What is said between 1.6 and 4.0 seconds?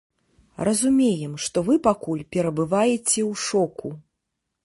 вы пакуль перабываеце ў шоку.